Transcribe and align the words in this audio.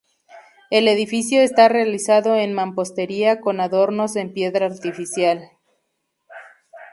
El 0.71 0.87
edificio 0.87 1.43
está 1.43 1.69
realizado 1.69 2.35
en 2.35 2.53
mampostería 2.55 3.39
con 3.39 3.59
adornos 3.59 4.15
en 4.15 4.33
piedra 4.33 4.65
artificial. 4.65 5.47